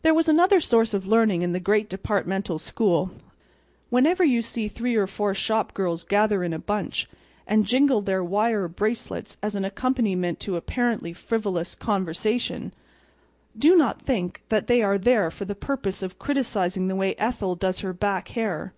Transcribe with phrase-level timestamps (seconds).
[0.00, 3.10] There was another source of learning in the great departmental school.
[3.90, 7.06] Whenever you see three or four shop girls gather in a bunch
[7.46, 12.72] and jingle their wire bracelets as an accompaniment to apparently frivolous conversation,
[13.54, 17.54] do not think that they are there for the purpose of criticizing the way Ethel
[17.56, 18.72] does her back hair.